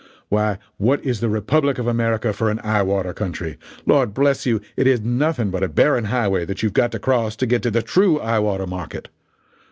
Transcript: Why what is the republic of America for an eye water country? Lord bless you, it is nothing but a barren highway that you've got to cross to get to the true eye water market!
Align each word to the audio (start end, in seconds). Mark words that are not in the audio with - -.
Why 0.29 0.57
what 0.77 0.99
is 1.05 1.19
the 1.19 1.29
republic 1.29 1.77
of 1.77 1.85
America 1.85 2.33
for 2.33 2.49
an 2.49 2.59
eye 2.63 2.81
water 2.81 3.13
country? 3.13 3.57
Lord 3.85 4.15
bless 4.15 4.47
you, 4.47 4.59
it 4.75 4.87
is 4.87 5.01
nothing 5.01 5.51
but 5.51 5.61
a 5.61 5.67
barren 5.69 6.05
highway 6.05 6.43
that 6.45 6.63
you've 6.63 6.73
got 6.73 6.91
to 6.93 6.97
cross 6.97 7.35
to 7.35 7.45
get 7.45 7.61
to 7.61 7.69
the 7.69 7.83
true 7.83 8.19
eye 8.19 8.39
water 8.39 8.65
market! 8.65 9.09